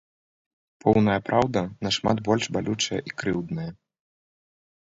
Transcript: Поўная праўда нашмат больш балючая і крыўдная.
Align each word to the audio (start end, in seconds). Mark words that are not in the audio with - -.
Поўная 0.85 1.17
праўда 1.27 1.59
нашмат 1.87 2.17
больш 2.31 2.43
балючая 2.57 3.01
і 3.11 3.15
крыўдная. 3.23 3.71